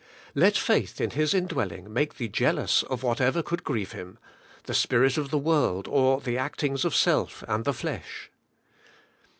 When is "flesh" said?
7.75-8.31